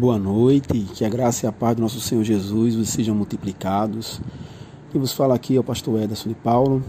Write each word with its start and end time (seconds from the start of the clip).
Boa 0.00 0.18
noite, 0.18 0.86
que 0.94 1.04
a 1.04 1.10
graça 1.10 1.44
e 1.44 1.46
a 1.46 1.52
paz 1.52 1.76
do 1.76 1.82
nosso 1.82 2.00
Senhor 2.00 2.24
Jesus 2.24 2.74
vos 2.74 2.88
sejam 2.88 3.14
multiplicados. 3.14 4.18
E 4.94 4.98
vos 4.98 5.12
fala 5.12 5.34
aqui 5.34 5.56
é 5.56 5.60
o 5.60 5.62
pastor 5.62 6.00
Ederson 6.00 6.30
de 6.30 6.34
Paulo 6.34 6.82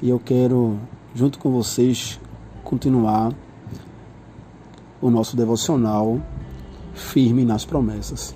e 0.00 0.08
eu 0.08 0.18
quero, 0.18 0.80
junto 1.14 1.38
com 1.38 1.50
vocês, 1.50 2.18
continuar 2.64 3.34
o 5.02 5.10
nosso 5.10 5.36
devocional 5.36 6.18
firme 6.94 7.44
nas 7.44 7.66
promessas. 7.66 8.34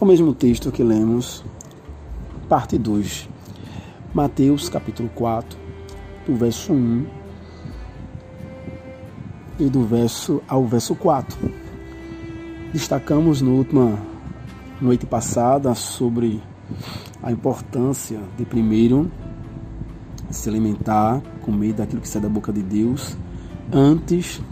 O 0.00 0.04
mesmo 0.04 0.34
texto 0.34 0.72
que 0.72 0.82
lemos, 0.82 1.44
parte 2.48 2.76
2, 2.76 3.28
Mateus 4.12 4.68
capítulo 4.68 5.08
4, 5.10 5.56
do 6.26 6.34
verso 6.34 6.72
1 6.72 7.06
e 9.60 9.66
do 9.66 9.84
verso 9.84 10.42
ao 10.48 10.64
verso 10.66 10.96
4 10.96 11.63
Destacamos 12.74 13.40
na 13.40 13.50
última 13.50 13.96
noite 14.82 15.06
passada 15.06 15.72
sobre 15.76 16.42
a 17.22 17.30
importância 17.30 18.18
de 18.36 18.44
primeiro 18.44 19.08
se 20.28 20.48
alimentar, 20.48 21.22
comer 21.42 21.72
daquilo 21.72 22.02
que 22.02 22.08
sai 22.08 22.20
da 22.20 22.28
boca 22.28 22.52
de 22.52 22.64
Deus, 22.64 23.16
antes 23.72 24.42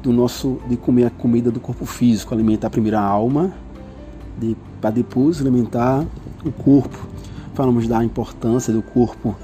do 0.00 0.12
nosso 0.12 0.60
de 0.68 0.76
comer 0.76 1.06
a 1.06 1.10
comida 1.10 1.50
do 1.50 1.58
corpo 1.58 1.84
físico, 1.84 2.32
alimentar 2.32 2.70
primeiro 2.70 2.96
a 2.96 3.02
alma, 3.02 3.52
de, 4.38 4.56
para 4.80 4.90
depois 4.90 5.40
alimentar 5.40 6.06
o 6.44 6.52
corpo. 6.52 7.08
Falamos 7.54 7.88
da 7.88 8.04
importância 8.04 8.72
do 8.72 8.82
corpo. 8.82 9.34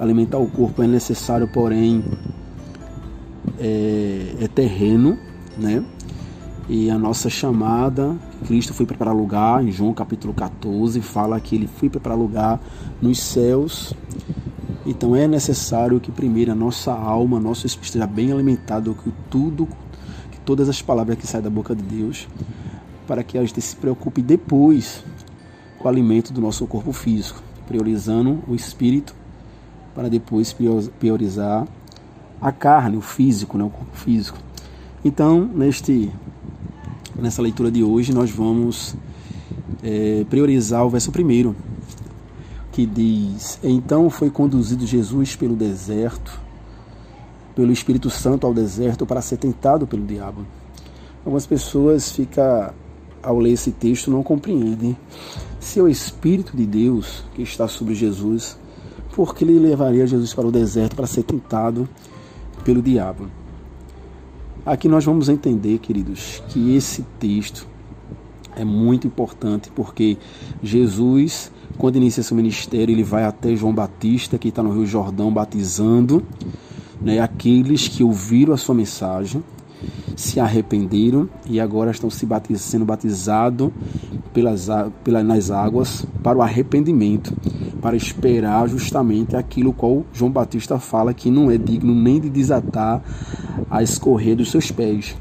Alimentar 0.00 0.38
o 0.38 0.48
corpo 0.48 0.82
é 0.82 0.88
necessário, 0.88 1.46
porém 1.46 2.04
é, 3.60 4.34
é 4.40 4.48
terreno, 4.48 5.16
né? 5.56 5.84
E 6.68 6.90
a 6.90 6.98
nossa 6.98 7.30
chamada, 7.30 8.14
Cristo 8.46 8.74
foi 8.74 8.84
preparar 8.84 9.14
lugar, 9.14 9.64
em 9.64 9.70
João 9.70 9.94
capítulo 9.94 10.34
14, 10.34 11.00
fala 11.00 11.40
que 11.40 11.54
ele 11.54 11.66
foi 11.66 11.88
preparar 11.88 12.18
lugar 12.18 12.60
nos 13.00 13.20
céus. 13.20 13.94
Então 14.84 15.16
é 15.16 15.26
necessário 15.26 15.98
que 15.98 16.12
primeiro 16.12 16.52
a 16.52 16.54
nossa 16.54 16.92
alma, 16.92 17.40
nosso 17.40 17.66
espírito 17.66 17.86
esteja 17.86 18.06
bem 18.06 18.30
alimentado 18.30 18.94
com 18.94 19.10
tudo, 19.30 19.66
que 20.30 20.38
todas 20.40 20.68
as 20.68 20.82
palavras 20.82 21.16
que 21.16 21.26
saem 21.26 21.42
da 21.42 21.48
boca 21.48 21.74
de 21.74 21.82
Deus, 21.82 22.28
para 23.06 23.22
que 23.22 23.38
a 23.38 23.44
gente 23.44 23.62
se 23.62 23.74
preocupe 23.74 24.20
depois 24.20 25.02
com 25.78 25.86
o 25.86 25.88
alimento 25.88 26.34
do 26.34 26.40
nosso 26.42 26.66
corpo 26.66 26.92
físico, 26.92 27.42
priorizando 27.66 28.40
o 28.46 28.54
espírito 28.54 29.14
para 29.94 30.10
depois 30.10 30.54
priorizar 30.98 31.66
a 32.38 32.52
carne, 32.52 32.98
o 32.98 33.00
físico, 33.00 33.56
né, 33.56 33.64
o 33.64 33.70
corpo 33.70 33.96
físico. 33.96 34.38
Então, 35.04 35.44
neste 35.44 36.12
nessa 37.18 37.42
leitura 37.42 37.70
de 37.70 37.82
hoje, 37.82 38.12
nós 38.12 38.30
vamos 38.30 38.94
é, 39.82 40.24
priorizar 40.30 40.84
o 40.86 40.90
verso 40.90 41.10
primeiro, 41.10 41.54
que 42.72 42.86
diz: 42.86 43.58
Então 43.62 44.08
foi 44.08 44.30
conduzido 44.30 44.86
Jesus 44.86 45.34
pelo 45.36 45.56
deserto, 45.56 46.40
pelo 47.54 47.72
Espírito 47.72 48.08
Santo 48.08 48.46
ao 48.46 48.54
deserto 48.54 49.04
para 49.04 49.20
ser 49.20 49.36
tentado 49.36 49.86
pelo 49.86 50.06
diabo. 50.06 50.46
Algumas 51.24 51.46
pessoas 51.46 52.12
ficam, 52.12 52.72
ao 53.22 53.38
ler 53.38 53.52
esse 53.52 53.72
texto, 53.72 54.10
não 54.10 54.22
compreendem. 54.22 54.96
Se 55.58 55.80
é 55.80 55.82
o 55.82 55.88
Espírito 55.88 56.56
de 56.56 56.64
Deus 56.64 57.24
que 57.34 57.42
está 57.42 57.66
sobre 57.66 57.94
Jesus, 57.94 58.56
por 59.14 59.34
que 59.34 59.44
ele 59.44 59.58
levaria 59.58 60.06
Jesus 60.06 60.32
para 60.32 60.46
o 60.46 60.52
deserto 60.52 60.94
para 60.94 61.06
ser 61.06 61.24
tentado 61.24 61.88
pelo 62.64 62.80
diabo? 62.80 63.28
Aqui 64.68 64.86
nós 64.86 65.02
vamos 65.02 65.30
entender, 65.30 65.78
queridos, 65.78 66.42
que 66.48 66.76
esse 66.76 67.00
texto 67.18 67.66
é 68.54 68.66
muito 68.66 69.06
importante 69.06 69.70
porque 69.74 70.18
Jesus, 70.62 71.50
quando 71.78 71.96
inicia 71.96 72.22
seu 72.22 72.36
ministério, 72.36 72.92
ele 72.92 73.02
vai 73.02 73.24
até 73.24 73.56
João 73.56 73.72
Batista, 73.72 74.36
que 74.36 74.48
está 74.48 74.62
no 74.62 74.70
Rio 74.70 74.84
Jordão, 74.84 75.32
batizando 75.32 76.22
né, 77.00 77.18
aqueles 77.18 77.88
que 77.88 78.04
ouviram 78.04 78.52
a 78.52 78.58
sua 78.58 78.74
mensagem, 78.74 79.42
se 80.14 80.38
arrependeram 80.38 81.30
e 81.46 81.58
agora 81.58 81.90
estão 81.90 82.10
se 82.10 82.26
batiz, 82.26 82.60
sendo 82.60 82.84
batizados 82.84 83.70
pelas, 84.34 84.68
pelas, 85.02 85.24
nas 85.24 85.50
águas 85.50 86.04
para 86.22 86.36
o 86.36 86.42
arrependimento, 86.42 87.34
para 87.80 87.96
esperar 87.96 88.68
justamente 88.68 89.34
aquilo 89.34 89.72
qual 89.72 90.04
João 90.12 90.30
Batista 90.30 90.78
fala 90.78 91.14
que 91.14 91.30
não 91.30 91.50
é 91.50 91.56
digno 91.56 91.94
nem 91.94 92.20
de 92.20 92.28
desatar 92.28 93.02
a 93.70 93.82
escorrer 93.82 94.36
dos 94.36 94.50
seus 94.50 94.70
pés. 94.70 95.16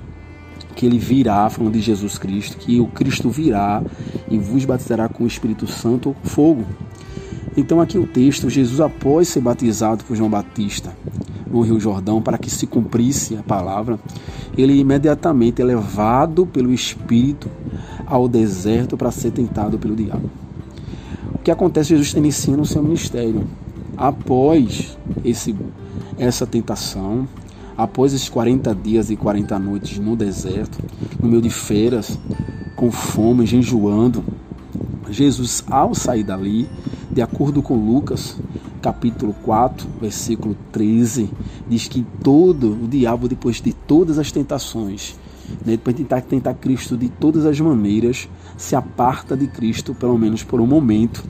Que 0.75 0.85
ele 0.85 0.99
virá, 0.99 1.49
falando 1.49 1.73
de 1.73 1.81
Jesus 1.81 2.17
Cristo, 2.17 2.57
que 2.57 2.79
o 2.79 2.87
Cristo 2.87 3.29
virá 3.29 3.81
e 4.29 4.37
vos 4.37 4.63
batizará 4.63 5.09
com 5.09 5.23
o 5.23 5.27
Espírito 5.27 5.65
Santo 5.65 6.15
fogo. 6.23 6.65
Então, 7.55 7.81
aqui 7.81 7.97
o 7.97 8.05
texto: 8.05 8.49
Jesus, 8.49 8.79
após 8.79 9.27
ser 9.27 9.41
batizado 9.41 10.03
por 10.03 10.15
João 10.15 10.29
Batista 10.29 10.95
no 11.49 11.61
Rio 11.61 11.79
Jordão, 11.79 12.21
para 12.21 12.37
que 12.37 12.49
se 12.49 12.67
cumprisse 12.67 13.35
a 13.35 13.41
palavra, 13.41 13.99
ele 14.57 14.77
imediatamente 14.79 15.61
é 15.61 15.65
levado 15.65 16.45
pelo 16.45 16.73
Espírito 16.73 17.49
ao 18.05 18.27
deserto 18.27 18.95
para 18.95 19.11
ser 19.11 19.31
tentado 19.31 19.77
pelo 19.77 19.95
diabo. 19.95 20.29
O 21.33 21.39
que 21.39 21.51
acontece? 21.51 21.89
Jesus 21.89 22.07
está 22.07 22.19
iniciando 22.19 22.61
o 22.61 22.65
seu 22.65 22.83
ministério. 22.83 23.47
Após 23.95 24.97
esse, 25.23 25.55
essa 26.17 26.45
tentação, 26.45 27.27
Após 27.77 28.11
esses 28.11 28.27
40 28.27 28.73
dias 28.73 29.11
e 29.11 29.15
40 29.15 29.59
noites 29.59 29.99
no 29.99 30.15
deserto, 30.15 30.79
no 31.21 31.29
meio 31.29 31.43
de 31.43 31.51
feiras, 31.51 32.17
com 32.75 32.89
fome, 32.89 33.45
jejuando, 33.45 34.23
Jesus, 35.11 35.63
ao 35.69 35.93
sair 35.93 36.23
dali, 36.23 36.67
de 37.11 37.21
acordo 37.21 37.61
com 37.61 37.75
Lucas, 37.75 38.35
capítulo 38.81 39.33
4, 39.43 39.87
versículo 40.01 40.57
13, 40.71 41.29
diz 41.69 41.87
que 41.87 42.03
todo 42.23 42.71
o 42.83 42.87
diabo, 42.87 43.27
depois 43.27 43.61
de 43.61 43.73
todas 43.73 44.17
as 44.17 44.31
tentações, 44.31 45.15
né, 45.63 45.73
depois 45.73 45.95
de 45.95 46.03
tentar, 46.03 46.21
tentar 46.21 46.53
Cristo 46.55 46.97
de 46.97 47.09
todas 47.09 47.45
as 47.45 47.59
maneiras, 47.59 48.27
se 48.57 48.75
aparta 48.75 49.37
de 49.37 49.47
Cristo, 49.47 49.93
pelo 49.93 50.17
menos 50.17 50.43
por 50.43 50.59
um 50.59 50.67
momento. 50.67 51.23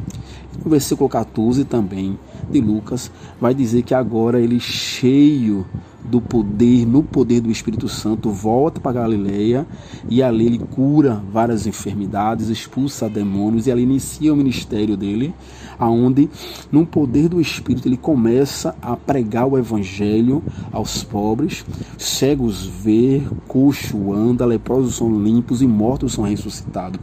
No 0.64 0.72
versículo 0.72 1.10
14 1.10 1.66
também 1.66 2.18
de 2.50 2.62
Lucas, 2.62 3.12
vai 3.40 3.54
dizer 3.54 3.84
que 3.84 3.94
agora 3.94 4.40
ele 4.40 4.60
cheio 4.60 5.66
do 6.10 6.22
poder, 6.22 6.86
no 6.86 7.04
poder 7.04 7.42
do 7.42 7.52
Espírito 7.52 7.88
Santo, 7.88 8.30
volta 8.30 8.80
para 8.80 8.94
Galileia 8.94 9.68
e 10.10 10.24
ali 10.24 10.46
ele 10.46 10.60
cura 10.60 11.22
várias 11.32 11.68
enfermidades, 11.68 12.50
expulsa 12.50 13.10
demônios 13.10 13.68
e 13.68 13.72
ali 13.72 13.84
inicia 13.84 14.34
o 14.34 14.38
ministério 14.38 14.96
dele, 14.96 15.34
aonde 15.78 16.30
no 16.72 16.86
poder 16.86 17.28
do 17.28 17.42
Espírito 17.42 17.88
ele 17.88 17.98
começa 17.98 18.76
a 18.82 18.96
pregar 18.96 19.48
o 19.48 19.58
evangelho 19.58 20.42
aos 20.72 21.04
pobres, 21.04 21.66
cegos 21.98 22.66
ver, 22.66 23.28
coxo 23.48 24.14
anda, 24.14 24.46
leprosos 24.46 24.96
são 24.96 25.22
limpos 25.22 25.62
e 25.62 25.68
mortos 25.68 26.14
são 26.14 26.24
ressuscitados. 26.24 27.00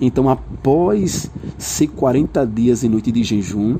Então, 0.00 0.28
após 0.28 1.30
ser 1.56 1.88
40 1.88 2.46
dias 2.46 2.82
e 2.82 2.88
noite 2.88 3.12
de 3.12 3.22
jejum, 3.22 3.76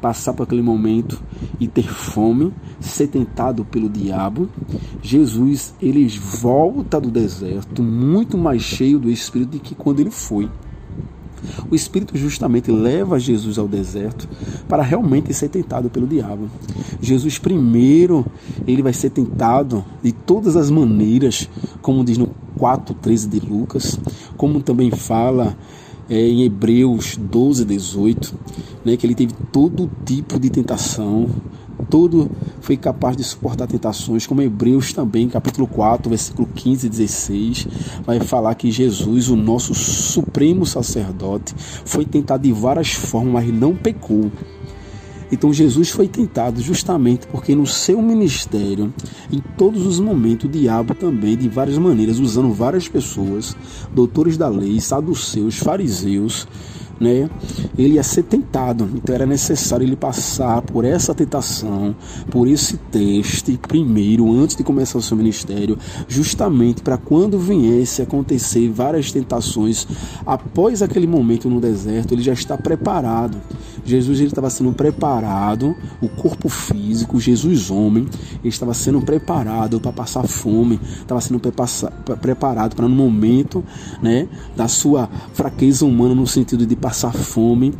passar 0.00 0.32
por 0.32 0.44
aquele 0.44 0.62
momento 0.62 1.20
e 1.60 1.66
ter 1.66 1.88
fome, 1.88 2.52
ser 2.80 3.08
tentado 3.08 3.64
pelo 3.64 3.88
diabo, 3.88 4.48
Jesus 5.02 5.74
ele 5.80 6.06
volta 6.08 7.00
do 7.00 7.10
deserto 7.10 7.82
muito 7.82 8.38
mais 8.38 8.62
cheio 8.62 8.98
do 8.98 9.10
Espírito 9.10 9.52
do 9.52 9.60
que 9.60 9.74
quando 9.74 10.00
ele 10.00 10.10
foi. 10.10 10.48
O 11.70 11.74
Espírito 11.74 12.16
justamente 12.16 12.70
leva 12.70 13.18
Jesus 13.18 13.58
ao 13.58 13.68
deserto 13.68 14.28
para 14.68 14.82
realmente 14.82 15.32
ser 15.32 15.48
tentado 15.48 15.88
pelo 15.88 16.06
diabo. 16.06 16.48
Jesus 17.00 17.38
primeiro, 17.38 18.26
ele 18.66 18.82
vai 18.82 18.92
ser 18.92 19.10
tentado 19.10 19.84
de 20.02 20.12
todas 20.12 20.56
as 20.56 20.70
maneiras, 20.70 21.48
como 21.80 22.04
diz 22.04 22.18
no 22.18 22.28
4:13 22.58 23.28
de 23.28 23.40
Lucas, 23.40 23.98
como 24.36 24.60
também 24.60 24.90
fala 24.90 25.56
é, 26.08 26.28
em 26.28 26.42
Hebreus 26.42 27.16
12, 27.16 27.64
18, 27.64 28.34
né, 28.84 28.96
que 28.96 29.06
ele 29.06 29.14
teve 29.14 29.32
todo 29.52 29.90
tipo 30.04 30.38
de 30.38 30.50
tentação, 30.50 31.28
todo 31.88 32.30
foi 32.60 32.76
capaz 32.76 33.16
de 33.16 33.24
suportar 33.24 33.66
tentações, 33.66 34.26
como 34.26 34.42
Hebreus 34.42 34.92
também, 34.92 35.28
capítulo 35.28 35.66
4, 35.66 36.08
versículo 36.08 36.48
15 36.54 36.86
e 36.86 36.90
16, 36.90 37.68
vai 38.04 38.20
falar 38.20 38.54
que 38.54 38.70
Jesus, 38.70 39.28
o 39.28 39.36
nosso 39.36 39.74
supremo 39.74 40.66
sacerdote, 40.66 41.54
foi 41.84 42.04
tentado 42.04 42.42
de 42.42 42.52
várias 42.52 42.92
formas, 42.92 43.32
mas 43.32 43.52
não 43.52 43.74
pecou. 43.74 44.30
Então 45.30 45.52
Jesus 45.52 45.90
foi 45.90 46.08
tentado 46.08 46.60
justamente 46.60 47.26
porque 47.26 47.54
no 47.54 47.66
seu 47.66 48.00
ministério, 48.00 48.92
em 49.30 49.40
todos 49.56 49.86
os 49.86 50.00
momentos, 50.00 50.46
o 50.46 50.52
diabo 50.52 50.94
também, 50.94 51.36
de 51.36 51.48
várias 51.48 51.78
maneiras, 51.78 52.18
usando 52.18 52.52
várias 52.52 52.88
pessoas, 52.88 53.56
doutores 53.94 54.36
da 54.36 54.48
lei, 54.48 54.80
saduceus, 54.80 55.58
fariseus, 55.58 56.46
né, 57.00 57.28
ele 57.76 57.94
ia 57.94 58.02
ser 58.02 58.24
tentado, 58.24 58.88
então 58.94 59.14
era 59.14 59.26
necessário 59.26 59.84
ele 59.84 59.96
passar 59.96 60.62
por 60.62 60.84
essa 60.84 61.14
tentação, 61.14 61.94
por 62.30 62.48
esse 62.48 62.76
teste 62.76 63.58
primeiro, 63.68 64.30
antes 64.32 64.56
de 64.56 64.64
começar 64.64 64.98
o 64.98 65.02
seu 65.02 65.16
ministério, 65.16 65.78
justamente 66.08 66.82
para 66.82 66.96
quando 66.96 67.38
viesse 67.38 68.02
acontecer 68.02 68.68
várias 68.70 69.12
tentações, 69.12 69.86
após 70.26 70.82
aquele 70.82 71.06
momento 71.06 71.48
no 71.48 71.60
deserto, 71.60 72.12
ele 72.12 72.22
já 72.22 72.32
está 72.32 72.56
preparado. 72.56 73.38
Jesus 73.84 74.18
ele 74.18 74.28
estava 74.28 74.50
sendo 74.50 74.72
preparado, 74.72 75.74
o 76.02 76.08
corpo 76.08 76.48
físico, 76.48 77.18
Jesus 77.18 77.70
homem, 77.70 78.06
ele 78.40 78.48
estava 78.48 78.74
sendo 78.74 79.00
preparado 79.00 79.80
para 79.80 79.92
passar 79.92 80.26
fome, 80.26 80.78
estava 81.00 81.20
sendo 81.20 81.40
preparado 82.20 82.76
para 82.76 82.86
no 82.86 82.94
momento, 82.94 83.64
né, 84.02 84.28
da 84.54 84.68
sua 84.68 85.08
fraqueza 85.32 85.86
humana 85.86 86.14
no 86.14 86.26
sentido 86.26 86.66
de 86.66 86.76
passar 86.88 87.12
fome, 87.12 87.74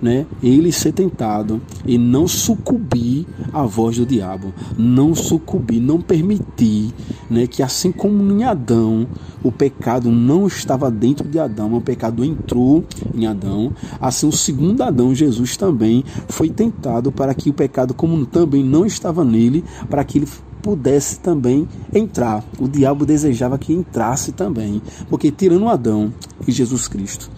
né, 0.00 0.24
ele 0.42 0.72
ser 0.72 0.92
tentado 0.92 1.60
e 1.84 1.98
não 1.98 2.26
sucumbir 2.26 3.26
à 3.52 3.64
voz 3.64 3.98
do 3.98 4.06
diabo, 4.06 4.50
não 4.78 5.14
sucumbir, 5.14 5.78
não 5.78 6.00
permitir, 6.00 6.90
né, 7.28 7.46
que 7.46 7.62
assim 7.62 7.92
como 7.92 8.32
em 8.32 8.44
Adão 8.44 9.06
o 9.42 9.52
pecado 9.52 10.10
não 10.10 10.46
estava 10.46 10.90
dentro 10.90 11.28
de 11.28 11.38
Adão, 11.38 11.74
o 11.74 11.82
pecado 11.82 12.24
entrou 12.24 12.82
em 13.14 13.26
Adão, 13.26 13.74
assim 14.00 14.26
o 14.26 14.32
segundo 14.32 14.82
Adão, 14.82 15.14
Jesus 15.14 15.54
também 15.58 16.02
foi 16.28 16.48
tentado 16.48 17.12
para 17.12 17.34
que 17.34 17.50
o 17.50 17.54
pecado 17.54 17.92
como 17.92 18.24
também 18.24 18.64
não 18.64 18.86
estava 18.86 19.22
nele, 19.22 19.62
para 19.90 20.02
que 20.02 20.16
ele 20.16 20.28
pudesse 20.62 21.20
também 21.20 21.68
entrar. 21.94 22.42
O 22.58 22.66
diabo 22.66 23.04
desejava 23.04 23.58
que 23.58 23.72
entrasse 23.72 24.32
também, 24.32 24.80
porque 25.10 25.30
tirando 25.30 25.68
Adão 25.68 26.12
e 26.48 26.50
Jesus 26.50 26.88
Cristo, 26.88 27.30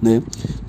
né? 0.00 0.22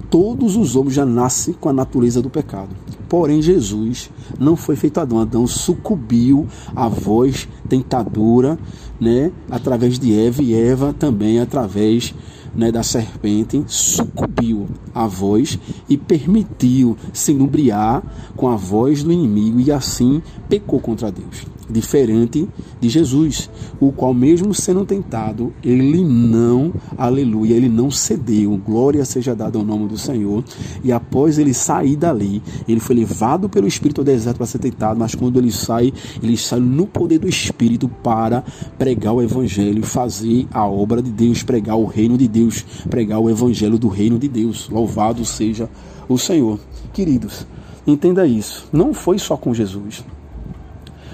Todos 0.10 0.56
os 0.56 0.75
homens 0.75 0.94
já 0.94 1.06
nascem 1.06 1.54
com 1.54 1.69
a 1.69 1.74
natureza 1.74 2.21
do 2.21 2.30
pecado. 2.30 2.69
Porém, 3.10 3.42
Jesus 3.42 4.10
não 4.39 4.56
foi 4.56 4.75
feito 4.75 5.00
Adão. 5.00 5.19
Adão 5.19 5.45
sucumbiu 5.48 6.48
à 6.75 6.88
voz 6.88 7.48
tentadora, 7.68 8.57
né? 9.00 9.31
Através 9.50 9.98
de 10.00 10.13
Eva 10.13 10.42
e 10.42 10.54
Eva 10.54 10.94
também 10.94 11.39
através 11.39 12.13
né, 12.56 12.71
da 12.71 12.83
serpente 12.83 13.63
sucumbiu 13.68 14.68
à 14.94 15.07
voz 15.07 15.57
e 15.89 15.98
permitiu 15.98 16.95
se 17.12 17.31
inubriar 17.31 18.04
com 18.36 18.48
a 18.48 18.56
voz 18.56 19.04
do 19.04 19.12
inimigo 19.12 19.60
e 19.60 19.71
assim 19.71 20.21
pecou 20.48 20.80
contra 20.80 21.12
Deus 21.12 21.45
diferente 21.73 22.47
de 22.79 22.87
Jesus, 22.87 23.49
o 23.79 23.91
qual, 23.91 24.13
mesmo 24.13 24.53
sendo 24.53 24.85
tentado, 24.85 25.51
ele 25.63 26.03
não, 26.03 26.73
aleluia, 26.97 27.55
ele 27.55 27.69
não 27.69 27.91
cedeu. 27.91 28.57
Glória 28.57 29.03
seja 29.03 29.35
dada 29.35 29.57
ao 29.57 29.65
nome 29.65 29.87
do 29.87 29.97
Senhor. 29.97 30.43
E 30.83 30.91
após 30.91 31.37
ele 31.37 31.53
sair 31.53 31.95
dali, 31.95 32.41
ele 32.67 32.79
foi 32.79 32.95
levado 32.95 33.49
pelo 33.49 33.67
Espírito 33.67 34.01
ao 34.01 34.05
deserto 34.05 34.37
para 34.37 34.45
ser 34.45 34.59
tentado, 34.59 34.99
mas 34.99 35.15
quando 35.15 35.39
ele 35.39 35.51
sai, 35.51 35.91
ele 36.21 36.37
sai 36.37 36.59
no 36.59 36.85
poder 36.85 37.19
do 37.19 37.27
Espírito 37.27 37.87
para 37.87 38.43
pregar 38.77 39.13
o 39.13 39.21
Evangelho, 39.21 39.83
fazer 39.83 40.47
a 40.51 40.65
obra 40.65 41.01
de 41.01 41.11
Deus, 41.11 41.43
pregar 41.43 41.77
o 41.77 41.85
reino 41.85 42.17
de 42.17 42.27
Deus, 42.27 42.63
pregar 42.89 43.19
o 43.19 43.29
Evangelho 43.29 43.77
do 43.77 43.87
reino 43.87 44.19
de 44.19 44.27
Deus. 44.27 44.69
Louvado 44.69 45.25
seja 45.25 45.69
o 46.07 46.17
Senhor. 46.17 46.59
Queridos, 46.93 47.45
entenda 47.85 48.25
isso. 48.27 48.67
Não 48.71 48.93
foi 48.93 49.17
só 49.17 49.35
com 49.35 49.53
Jesus. 49.53 50.03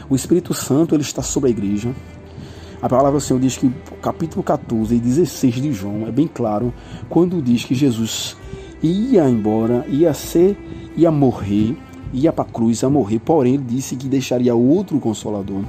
O 0.10 0.16
Espírito 0.16 0.54
Santo 0.54 0.96
ele 0.96 1.04
está 1.04 1.22
sobre 1.22 1.50
a 1.50 1.52
igreja. 1.52 1.94
A 2.82 2.90
palavra 2.90 3.20
do 3.20 3.22
Senhor 3.22 3.40
diz 3.40 3.58
que, 3.58 3.70
capítulo 4.02 4.42
14 4.42 4.96
e 4.96 5.00
16 5.00 5.56
de 5.56 5.72
João, 5.72 6.08
é 6.08 6.12
bem 6.12 6.28
claro, 6.28 6.74
quando 7.10 7.42
diz 7.42 7.64
que 7.64 7.76
Jesus 7.76 8.36
ia 8.82 9.30
embora, 9.30 9.86
ia 9.88 10.14
ser, 10.14 10.58
ia 10.96 11.12
morrer, 11.12 11.78
ia 12.14 12.32
para 12.32 12.46
a 12.46 12.52
cruz, 12.52 12.82
ia 12.82 12.90
morrer, 12.90 13.20
porém 13.20 13.56
ele 13.56 13.66
disse 13.68 13.96
que 13.96 14.08
deixaria 14.08 14.56
outro 14.56 15.00
consolador. 15.00 15.64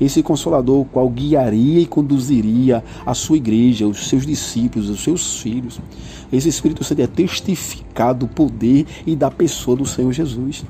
Esse 0.00 0.22
consolador, 0.22 0.80
o 0.80 0.84
qual 0.84 1.08
guiaria 1.08 1.80
e 1.80 1.86
conduziria 1.86 2.82
a 3.04 3.14
sua 3.14 3.36
igreja, 3.36 3.86
os 3.86 4.08
seus 4.08 4.26
discípulos, 4.26 4.88
os 4.88 5.02
seus 5.02 5.40
filhos. 5.40 5.80
Esse 6.32 6.48
Espírito 6.48 6.82
Santo 6.82 7.02
é 7.02 7.06
testificado 7.06 8.26
do 8.26 8.28
poder 8.28 8.86
e 9.06 9.14
da 9.14 9.30
pessoa 9.30 9.76
do 9.76 9.86
Senhor 9.86 10.12
Jesus. 10.12 10.64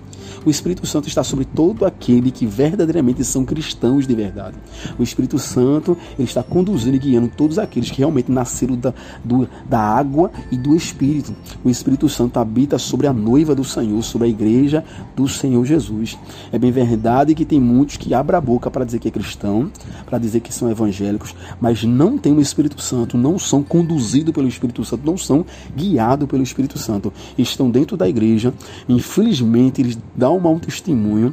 O 0.45 0.51
Espírito 0.51 0.87
Santo 0.87 1.09
está 1.09 1.25
sobre 1.25 1.45
todo 1.45 1.87
aquele 1.87 2.31
que 2.31 2.47
verdadeiramente 2.47 3.25
são 3.25 3.45
cristãos 3.45 4.07
de 4.07 4.15
verdade. 4.15 4.57
O 4.99 5.03
Espírito 5.03 5.39
Santo 5.39 5.97
ele 6.19 6.29
está 6.29 6.43
conduzindo 6.43 6.97
e 6.97 6.99
guiando 6.99 7.29
todos 7.29 7.59
aqueles 7.59 7.91
que 7.91 7.99
realmente 7.99 8.31
nasceram 8.31 8.77
da, 8.77 8.93
do, 9.25 9.49
da 9.69 9.81
água 9.81 10.31
e 10.51 10.57
do 10.57 10.75
Espírito. 10.75 11.35
O 11.65 11.71
Espírito 11.71 12.09
Santo 12.09 12.39
habita 12.39 12.79
sobre 12.79 13.07
a 13.07 13.13
noiva 13.13 13.55
do 13.55 13.65
Senhor, 13.65 14.03
sobre 14.03 14.29
a 14.29 14.31
igreja 14.31 14.85
do 15.17 15.29
Senhor 15.29 15.65
Jesus. 15.65 16.19
É 16.53 16.59
bem 16.59 16.71
verdade 16.71 17.35
que 17.35 17.45
tem 17.45 17.61
muitos 17.61 17.97
que 17.97 18.13
abrem 18.13 18.37
a 18.37 18.41
boca 18.41 18.71
para 18.71 18.85
dizer 18.85 18.99
que 18.99 19.09
é 19.09 19.11
cristão, 19.15 19.71
para 20.05 20.19
dizer 20.19 20.41
que 20.41 20.53
são 20.53 20.69
evangélicos, 20.69 21.35
mas 21.61 21.85
não 21.85 22.19
tem 22.19 22.33
o 22.33 22.41
Espírito 22.41 22.83
Santo, 22.83 23.17
não 23.17 23.39
são 23.39 23.63
conduzidos 23.63 24.35
pelo 24.35 24.49
Espírito 24.49 24.85
Santo, 24.85 25.07
não 25.07 25.17
são 25.17 25.47
guiados 25.77 26.29
pelo 26.29 26.43
Espírito 26.43 26.79
Santo. 26.79 27.13
Estão 27.39 27.71
dentro 27.71 27.97
da 27.97 28.09
igreja, 28.09 28.53
infelizmente 28.89 29.81
eles 29.81 29.97
dão 30.17 30.37
um 30.37 30.41
mau 30.41 30.59
testemunho 30.59 31.33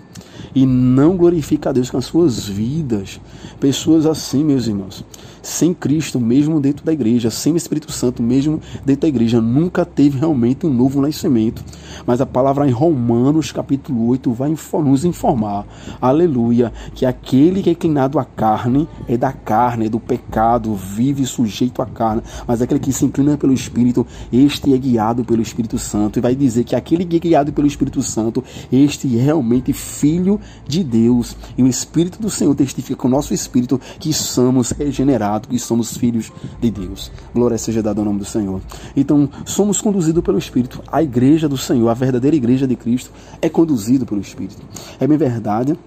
e 0.54 0.66
não 0.66 1.18
glorifica 1.18 1.70
a 1.70 1.74
Deus 1.74 1.90
com 1.90 1.98
as 1.98 2.06
suas 2.06 2.48
vidas. 2.48 3.20
Pessoas 3.60 4.06
assim, 4.06 4.44
meus 4.44 4.68
irmãos, 4.68 5.04
sem 5.42 5.74
Cristo, 5.74 6.20
mesmo 6.20 6.60
dentro 6.60 6.86
da 6.86 6.94
igreja, 6.94 7.32
sem 7.32 7.54
o 7.54 7.58
Espírito 7.58 7.92
Santo, 7.92 8.22
mesmo 8.22 8.60
dentro 8.86 9.02
da 9.02 9.08
igreja, 9.08 9.42
nunca 9.42 9.86
teve 9.86 10.20
realmente 10.20 10.66
um 10.66 10.74
novo 10.74 11.02
nascimento. 11.02 11.64
Mas 12.06 12.22
a 12.22 12.26
palavra 12.26 12.68
em 12.68 12.72
Romanos, 12.72 13.52
capítulo 13.52 14.08
8, 14.08 14.32
vai 14.34 14.54
nos 14.84 15.06
informar, 15.06 15.66
aleluia, 16.00 16.72
que 16.94 17.06
aquele 17.06 17.62
que 17.62 17.70
é 17.70 17.74
inclinado 17.74 18.20
à 18.20 18.26
carne 18.26 18.88
é 19.08 19.18
da 19.18 19.32
carne, 19.32 19.86
é 19.86 19.90
do 19.90 20.00
pecado, 20.00 20.76
vive 20.76 21.26
sujeito 21.26 21.82
à 21.82 21.86
carne, 21.86 22.22
mas 22.48 22.62
aquele 22.62 22.80
que 22.80 22.94
se 22.94 23.06
inclina 23.06 23.38
pelo 23.38 23.54
Espírito, 23.54 24.06
este 24.32 24.74
é 24.74 24.78
guiado 24.78 25.24
pelo 25.24 25.42
Espírito 25.42 25.78
Santo. 25.78 26.20
E 26.20 26.22
vai 26.22 26.36
dizer 26.36 26.64
que 26.64 26.76
aquele 26.76 27.06
que 27.06 27.16
é 27.16 27.20
guiado 27.20 27.54
pelo 27.54 27.68
Espírito 27.68 28.02
Santo, 28.02 28.44
este 28.72 29.08
é 29.18 29.22
realmente 29.22 29.74
filho 29.74 30.40
de 30.68 30.84
Deus. 30.84 31.36
E 31.58 31.64
o 31.64 31.68
Espírito 31.68 32.22
do 32.22 32.30
Senhor 32.30 32.54
testifica 32.56 32.96
com 32.96 33.08
o 33.08 33.12
nosso 33.12 33.34
Espírito 33.34 33.80
que 34.00 34.14
somos 34.14 34.72
regenerados 34.72 35.31
que 35.40 35.58
somos 35.60 35.98
filhos 35.98 36.32
de 36.60 36.70
Deus. 36.70 37.12
Glória 37.34 37.58
seja 37.58 37.82
dada 37.82 38.02
ao 38.02 38.06
nome 38.06 38.20
do 38.20 38.26
Senhor. 38.26 38.62
Então, 38.96 39.30
somos 39.46 39.82
conduzidos 39.82 40.24
pelo 40.24 40.38
Espírito. 40.38 40.82
A 40.92 41.02
igreja 41.02 41.48
do 41.48 41.58
Senhor, 41.58 41.90
a 41.90 41.94
verdadeira 41.94 42.36
igreja 42.36 42.68
de 42.68 42.76
Cristo, 42.76 43.12
é 43.42 43.50
conduzida 43.50 44.06
pelo 44.06 44.22
Espírito. 44.22 44.62
É 45.00 45.08
bem 45.08 45.18
verdade 45.18 45.78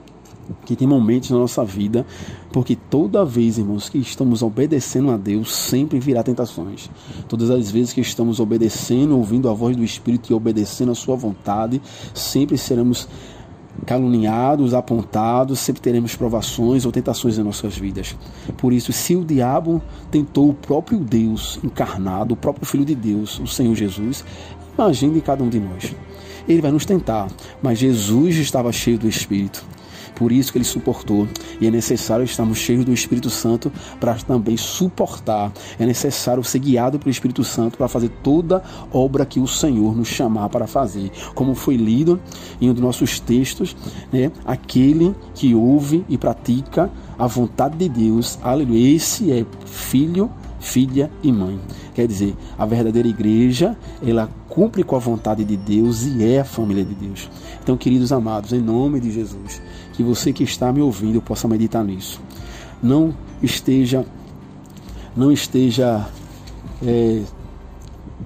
que 0.64 0.76
tem 0.76 0.86
momentos 0.86 1.30
na 1.30 1.38
nossa 1.38 1.64
vida, 1.64 2.06
porque 2.52 2.76
toda 2.76 3.24
vez, 3.24 3.58
irmãos, 3.58 3.88
que 3.88 3.98
estamos 3.98 4.42
obedecendo 4.42 5.10
a 5.10 5.16
Deus, 5.16 5.54
sempre 5.54 5.98
virá 5.98 6.22
tentações. 6.22 6.90
Todas 7.28 7.50
as 7.50 7.70
vezes 7.70 7.92
que 7.92 8.00
estamos 8.00 8.40
obedecendo, 8.40 9.16
ouvindo 9.16 9.48
a 9.48 9.54
voz 9.54 9.76
do 9.76 9.84
Espírito 9.84 10.30
e 10.30 10.34
obedecendo 10.34 10.92
a 10.92 10.94
sua 10.94 11.16
vontade, 11.16 11.80
sempre 12.12 12.58
seremos 12.58 13.08
caluniados, 13.86 14.74
apontados, 14.74 15.58
sempre 15.58 15.82
teremos 15.82 16.14
provações 16.14 16.84
ou 16.86 16.92
tentações 16.92 17.38
em 17.38 17.42
nossas 17.42 17.76
vidas. 17.76 18.16
Por 18.56 18.72
isso, 18.72 18.92
se 18.92 19.14
o 19.16 19.24
diabo 19.24 19.82
tentou 20.10 20.48
o 20.48 20.54
próprio 20.54 20.98
Deus 20.98 21.58
encarnado, 21.62 22.34
o 22.34 22.36
próprio 22.36 22.66
Filho 22.66 22.84
de 22.84 22.94
Deus, 22.94 23.38
o 23.40 23.46
Senhor 23.46 23.74
Jesus, 23.74 24.24
imagine 24.76 25.20
cada 25.20 25.42
um 25.42 25.48
de 25.48 25.60
nós. 25.60 25.94
Ele 26.48 26.60
vai 26.60 26.70
nos 26.70 26.84
tentar, 26.84 27.28
mas 27.62 27.78
Jesus 27.78 28.36
estava 28.36 28.70
cheio 28.72 28.98
do 28.98 29.08
Espírito. 29.08 29.64
Por 30.14 30.32
isso 30.32 30.52
que 30.52 30.58
ele 30.58 30.64
suportou. 30.64 31.28
E 31.60 31.66
é 31.66 31.70
necessário 31.70 32.24
estarmos 32.24 32.58
cheios 32.58 32.84
do 32.84 32.92
Espírito 32.92 33.30
Santo 33.30 33.72
para 33.98 34.14
também 34.14 34.56
suportar. 34.56 35.52
É 35.78 35.86
necessário 35.86 36.42
ser 36.44 36.58
guiado 36.58 36.98
pelo 36.98 37.10
Espírito 37.10 37.44
Santo 37.44 37.76
para 37.76 37.88
fazer 37.88 38.08
toda 38.22 38.62
obra 38.92 39.26
que 39.26 39.40
o 39.40 39.46
Senhor 39.46 39.96
nos 39.96 40.08
chamar 40.08 40.48
para 40.48 40.66
fazer. 40.66 41.10
Como 41.34 41.54
foi 41.54 41.76
lido 41.76 42.20
em 42.60 42.70
um 42.70 42.72
dos 42.72 42.82
nossos 42.82 43.18
textos, 43.20 43.76
né? 44.12 44.30
aquele 44.44 45.14
que 45.34 45.54
ouve 45.54 46.04
e 46.08 46.16
pratica 46.16 46.90
a 47.18 47.26
vontade 47.26 47.76
de 47.76 47.88
Deus, 47.88 48.38
aleluia, 48.42 48.96
esse 48.96 49.30
é 49.32 49.44
filho 49.66 50.30
filha 50.64 51.10
e 51.22 51.30
mãe. 51.30 51.60
Quer 51.94 52.06
dizer, 52.06 52.34
a 52.58 52.64
verdadeira 52.64 53.06
igreja, 53.06 53.76
ela 54.04 54.28
cumpre 54.48 54.82
com 54.82 54.96
a 54.96 54.98
vontade 54.98 55.44
de 55.44 55.56
Deus 55.56 56.04
e 56.04 56.24
é 56.24 56.40
a 56.40 56.44
família 56.44 56.84
de 56.84 56.94
Deus. 56.94 57.30
Então, 57.62 57.76
queridos 57.76 58.12
amados, 58.12 58.52
em 58.52 58.60
nome 58.60 58.98
de 58.98 59.12
Jesus, 59.12 59.60
que 59.92 60.02
você 60.02 60.32
que 60.32 60.42
está 60.42 60.72
me 60.72 60.80
ouvindo 60.80 61.20
possa 61.20 61.46
meditar 61.46 61.84
nisso. 61.84 62.20
Não 62.82 63.14
esteja, 63.42 64.04
não 65.14 65.30
esteja 65.30 66.06
é, 66.82 67.22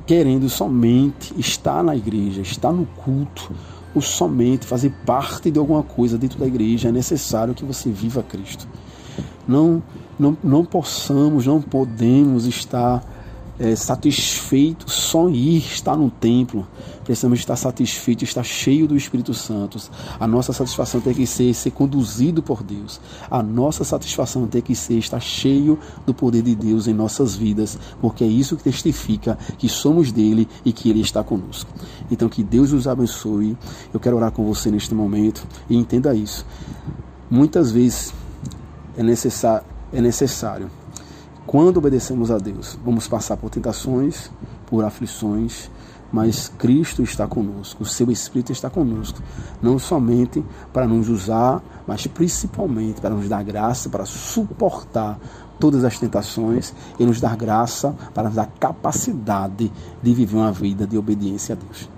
querendo 0.06 0.48
somente 0.48 1.34
estar 1.38 1.82
na 1.82 1.96
igreja, 1.96 2.40
estar 2.40 2.72
no 2.72 2.86
culto, 2.86 3.52
ou 3.94 4.00
somente 4.00 4.64
fazer 4.64 4.92
parte 5.04 5.50
de 5.50 5.58
alguma 5.58 5.82
coisa 5.82 6.16
dentro 6.16 6.38
da 6.38 6.46
igreja. 6.46 6.88
É 6.88 6.92
necessário 6.92 7.54
que 7.54 7.64
você 7.64 7.90
viva 7.90 8.22
Cristo. 8.22 8.68
Não, 9.46 9.82
não, 10.18 10.36
não 10.42 10.64
possamos, 10.64 11.46
não 11.46 11.60
podemos 11.60 12.46
estar 12.46 13.02
é, 13.58 13.74
satisfeitos 13.74 14.92
só 14.92 15.28
em 15.28 15.56
estar 15.56 15.96
no 15.96 16.10
templo. 16.10 16.66
Precisamos 17.04 17.38
estar 17.38 17.56
satisfeitos, 17.56 18.28
estar 18.28 18.44
cheio 18.44 18.86
do 18.86 18.96
Espírito 18.96 19.34
Santo. 19.34 19.78
A 20.20 20.26
nossa 20.26 20.52
satisfação 20.52 21.00
tem 21.00 21.14
que 21.14 21.26
ser 21.26 21.54
ser 21.54 21.70
conduzido 21.70 22.42
por 22.42 22.62
Deus. 22.62 23.00
A 23.30 23.42
nossa 23.42 23.82
satisfação 23.82 24.46
tem 24.46 24.60
que 24.60 24.74
ser 24.74 24.98
estar 24.98 25.20
cheio 25.20 25.78
do 26.06 26.12
poder 26.12 26.42
de 26.42 26.54
Deus 26.54 26.86
em 26.86 26.92
nossas 26.92 27.34
vidas, 27.34 27.78
porque 28.00 28.22
é 28.22 28.26
isso 28.26 28.56
que 28.56 28.62
testifica 28.62 29.38
que 29.56 29.68
somos 29.68 30.12
dele 30.12 30.46
e 30.64 30.72
que 30.72 30.90
ele 30.90 31.00
está 31.00 31.24
conosco. 31.24 31.70
Então 32.10 32.28
que 32.28 32.42
Deus 32.42 32.72
os 32.72 32.86
abençoe. 32.86 33.56
Eu 33.92 33.98
quero 33.98 34.16
orar 34.16 34.30
com 34.30 34.44
você 34.44 34.70
neste 34.70 34.94
momento 34.94 35.46
e 35.68 35.76
entenda 35.76 36.14
isso. 36.14 36.44
Muitas 37.30 37.72
vezes 37.72 38.12
é 38.96 39.02
necessário, 39.02 39.64
é 39.92 40.00
necessário 40.00 40.70
quando 41.48 41.78
obedecemos 41.78 42.30
a 42.30 42.36
Deus, 42.36 42.78
vamos 42.84 43.08
passar 43.08 43.34
por 43.38 43.48
tentações, 43.48 44.30
por 44.66 44.84
aflições, 44.84 45.70
mas 46.12 46.52
Cristo 46.58 47.02
está 47.02 47.26
conosco, 47.26 47.84
o 47.84 47.86
seu 47.86 48.10
Espírito 48.10 48.52
está 48.52 48.68
conosco, 48.68 49.22
não 49.62 49.78
somente 49.78 50.44
para 50.74 50.86
nos 50.86 51.08
usar, 51.08 51.62
mas 51.86 52.06
principalmente 52.06 53.00
para 53.00 53.14
nos 53.14 53.30
dar 53.30 53.42
graça, 53.42 53.88
para 53.88 54.04
suportar 54.04 55.18
todas 55.58 55.84
as 55.84 55.98
tentações 55.98 56.74
e 56.98 57.06
nos 57.06 57.18
dar 57.18 57.34
graça 57.34 57.96
para 58.12 58.24
nos 58.24 58.34
dar 58.34 58.52
capacidade 58.60 59.72
de 60.02 60.14
viver 60.14 60.36
uma 60.36 60.52
vida 60.52 60.86
de 60.86 60.98
obediência 60.98 61.54
a 61.54 61.56
Deus. 61.56 61.88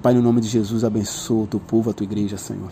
Pai, 0.00 0.14
no 0.14 0.22
nome 0.22 0.40
de 0.40 0.46
Jesus, 0.46 0.84
abençoa 0.84 1.42
o 1.42 1.46
teu 1.48 1.58
povo, 1.58 1.90
a 1.90 1.92
tua 1.92 2.04
igreja, 2.04 2.38
Senhor. 2.38 2.70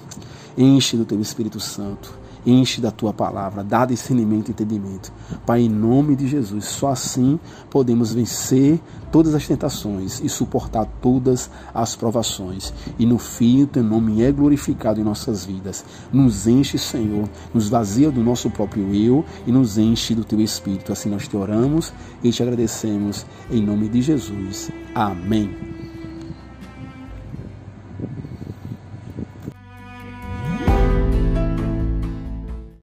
Enche 0.56 0.96
do 0.96 1.04
teu 1.04 1.20
Espírito 1.20 1.58
Santo 1.58 2.20
enche 2.44 2.80
da 2.80 2.90
tua 2.90 3.12
palavra, 3.12 3.62
dá 3.62 3.84
discernimento 3.84 4.48
e 4.48 4.52
entendimento. 4.52 5.12
Pai, 5.46 5.62
em 5.62 5.68
nome 5.68 6.16
de 6.16 6.26
Jesus, 6.26 6.64
só 6.66 6.88
assim 6.88 7.38
podemos 7.68 8.12
vencer 8.12 8.80
todas 9.10 9.34
as 9.34 9.46
tentações 9.46 10.20
e 10.22 10.28
suportar 10.28 10.86
todas 11.00 11.50
as 11.74 11.96
provações. 11.96 12.72
E 12.98 13.06
no 13.06 13.18
fim, 13.18 13.62
o 13.62 13.66
teu 13.66 13.82
nome 13.82 14.22
é 14.22 14.30
glorificado 14.30 15.00
em 15.00 15.04
nossas 15.04 15.44
vidas. 15.44 15.84
Nos 16.12 16.46
enche, 16.46 16.78
Senhor, 16.78 17.28
nos 17.52 17.68
vazia 17.68 18.10
do 18.10 18.22
nosso 18.22 18.50
próprio 18.50 18.94
eu 18.94 19.24
e 19.46 19.52
nos 19.52 19.78
enche 19.78 20.14
do 20.14 20.24
teu 20.24 20.40
espírito. 20.40 20.92
Assim 20.92 21.10
nós 21.10 21.26
te 21.26 21.36
oramos 21.36 21.92
e 22.22 22.30
te 22.30 22.42
agradecemos 22.42 23.26
em 23.50 23.62
nome 23.62 23.88
de 23.88 24.02
Jesus. 24.02 24.70
Amém. 24.94 25.79